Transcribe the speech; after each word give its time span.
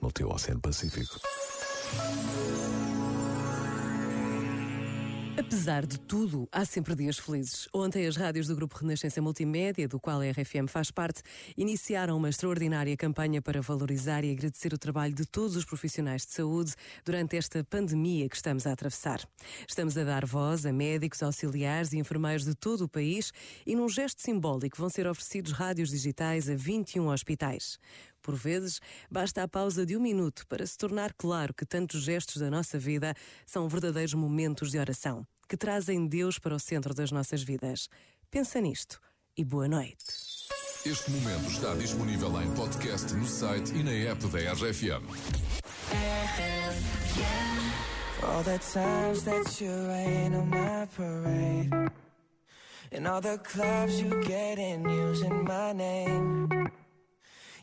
no 0.00 0.10
teu 0.10 0.28
Oceano 0.28 0.60
Pacífico. 0.60 1.20
Apesar 5.38 5.84
de 5.84 6.00
tudo, 6.00 6.48
há 6.50 6.64
sempre 6.64 6.94
dias 6.94 7.18
felizes. 7.18 7.68
Ontem, 7.70 8.06
as 8.06 8.16
rádios 8.16 8.46
do 8.46 8.56
Grupo 8.56 8.74
Renascença 8.78 9.20
Multimédia, 9.20 9.86
do 9.86 10.00
qual 10.00 10.22
a 10.22 10.30
RFM 10.30 10.66
faz 10.66 10.90
parte, 10.90 11.22
iniciaram 11.56 12.16
uma 12.16 12.30
extraordinária 12.30 12.96
campanha 12.96 13.42
para 13.42 13.60
valorizar 13.60 14.24
e 14.24 14.32
agradecer 14.32 14.72
o 14.72 14.78
trabalho 14.78 15.14
de 15.14 15.26
todos 15.26 15.54
os 15.54 15.64
profissionais 15.64 16.24
de 16.24 16.32
saúde 16.32 16.74
durante 17.04 17.36
esta 17.36 17.62
pandemia 17.62 18.30
que 18.30 18.36
estamos 18.36 18.66
a 18.66 18.72
atravessar. 18.72 19.28
Estamos 19.68 19.98
a 19.98 20.04
dar 20.04 20.24
voz 20.24 20.64
a 20.64 20.72
médicos, 20.72 21.22
auxiliares 21.22 21.92
e 21.92 21.98
enfermeiros 21.98 22.46
de 22.46 22.54
todo 22.54 22.84
o 22.84 22.88
país 22.88 23.30
e, 23.66 23.76
num 23.76 23.90
gesto 23.90 24.22
simbólico, 24.22 24.78
vão 24.78 24.88
ser 24.88 25.06
oferecidos 25.06 25.52
rádios 25.52 25.90
digitais 25.90 26.48
a 26.48 26.54
21 26.54 27.08
hospitais. 27.08 27.78
Por 28.26 28.34
vezes, 28.34 28.80
basta 29.08 29.44
a 29.44 29.46
pausa 29.46 29.86
de 29.86 29.96
um 29.96 30.00
minuto 30.00 30.44
para 30.48 30.66
se 30.66 30.76
tornar 30.76 31.14
claro 31.14 31.54
que 31.54 31.64
tantos 31.64 32.02
gestos 32.02 32.38
da 32.38 32.50
nossa 32.50 32.76
vida 32.76 33.14
são 33.46 33.68
verdadeiros 33.68 34.14
momentos 34.14 34.72
de 34.72 34.80
oração, 34.80 35.24
que 35.48 35.56
trazem 35.56 36.08
Deus 36.08 36.36
para 36.36 36.52
o 36.52 36.58
centro 36.58 36.92
das 36.92 37.12
nossas 37.12 37.44
vidas. 37.44 37.88
Pensa 38.28 38.60
nisto 38.60 39.00
e 39.38 39.44
boa 39.44 39.68
noite. 39.68 40.02
Este 40.84 41.08
momento 41.12 41.48
está 41.52 41.72
disponível 41.76 42.42
em 42.42 42.52
podcast 42.56 43.14
no 43.14 43.26
site 43.26 43.72
e 43.72 43.84
na 43.84 43.92
app 43.92 44.26
da 44.26 44.52
RFM. 44.54 45.06
All 48.24 48.42
the 48.42 48.58
times 48.58 49.22
that 49.22 49.64
you 49.64 49.70
rain 49.86 50.34
on 50.34 50.48
my 50.48 50.88
parade 50.96 51.70
And 52.92 53.06
all 53.06 53.20
the 53.20 53.38
clubs 53.38 54.00
you 54.00 54.22
get 54.24 54.58
in 54.58 54.88
using 54.88 55.44
my 55.44 55.72
name 55.72 56.25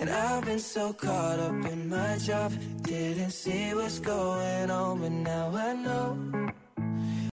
And 0.00 0.08
I've 0.10 0.44
been 0.44 0.60
so 0.60 0.92
caught 0.92 1.40
up 1.40 1.64
in 1.72 1.88
my 1.88 2.18
job, 2.18 2.52
didn't 2.82 3.30
see 3.30 3.74
what's 3.74 3.98
going 3.98 4.70
on, 4.70 5.00
but 5.00 5.10
now 5.10 5.52
I 5.54 5.72
know. 5.74 6.48